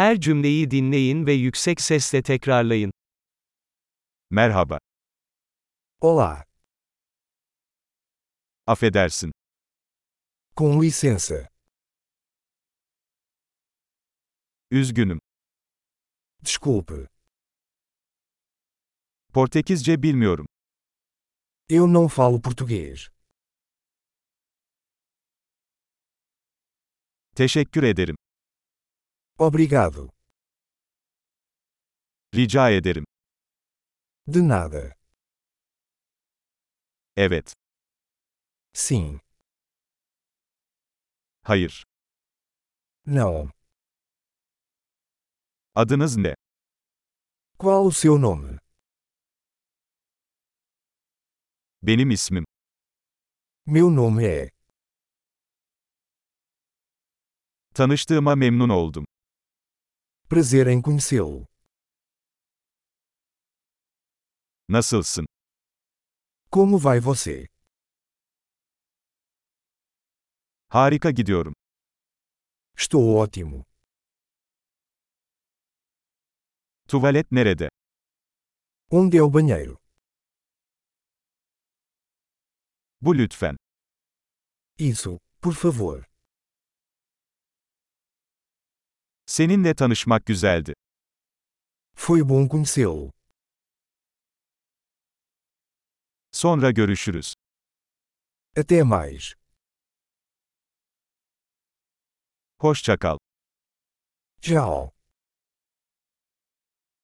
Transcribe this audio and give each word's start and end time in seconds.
Her 0.00 0.20
cümleyi 0.20 0.70
dinleyin 0.70 1.26
ve 1.26 1.32
yüksek 1.32 1.80
sesle 1.80 2.22
tekrarlayın. 2.22 2.92
Merhaba. 4.30 4.78
Olá, 6.00 6.44
Affedersin. 8.66 9.32
com 10.56 10.82
licença. 10.82 11.48
Üzgünüm. 14.70 15.20
Desculpe, 16.44 17.08
Portekizce 19.34 20.02
bilmiyorum. 20.02 20.46
eu 21.68 21.86
não 21.86 22.08
falo 22.08 22.40
português. 22.42 23.08
Teşekkür 27.36 27.82
ederim. 27.82 28.16
Obrigado. 29.42 30.10
Rica 32.34 32.70
ederim. 32.70 33.04
De 34.26 34.40
nada. 34.48 34.94
Evet. 37.16 37.54
Sim. 38.74 39.20
Hayır. 41.42 41.84
Não. 43.06 43.50
Adınız 45.74 46.16
ne? 46.16 46.34
Qual 47.58 47.86
o 47.86 47.92
seu 47.92 48.18
nome? 48.22 48.58
Benim 51.82 52.10
ismim. 52.10 52.44
Meu 53.66 53.90
nome 53.96 54.24
é. 54.26 54.50
Tanıştığıma 57.74 58.34
memnun 58.34 58.68
oldum. 58.68 59.06
Prazer 60.30 60.68
em 60.68 60.80
conhecê-lo. 60.80 61.44
Nasılsın? 64.68 65.26
Como 66.50 66.78
vai 66.78 67.00
você? 67.00 67.46
Harika 70.68 71.10
gidiyorum. 71.10 71.54
Estou 72.76 73.16
ótimo. 73.16 73.64
Tuvalet 76.88 77.32
nerede? 77.32 77.68
Onde 78.90 79.16
é 79.18 79.22
o 79.22 79.30
banheiro? 79.30 79.76
Bu 83.00 83.18
lütfen. 83.18 83.56
Isso, 84.78 85.18
por 85.40 85.54
favor. 85.54 86.09
Seninle 89.30 89.74
tanışmak 89.74 90.26
güzeldi. 90.26 90.74
Foi 91.94 92.28
bom 92.28 92.48
conhecê-lo. 92.48 93.10
Sonra 96.32 96.70
görüşürüz. 96.70 97.34
Até 98.56 98.82
mais. 98.82 99.34
Hoşça 102.58 102.96
kal. 102.98 103.18
Tchau. 104.42 104.90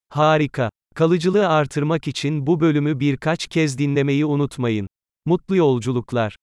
Harika. 0.08 0.70
Kalıcılığı 0.94 1.48
artırmak 1.48 2.08
için 2.08 2.46
bu 2.46 2.60
bölümü 2.60 3.00
birkaç 3.00 3.46
kez 3.46 3.78
dinlemeyi 3.78 4.24
unutmayın. 4.24 4.88
Mutlu 5.24 5.56
yolculuklar. 5.56 6.36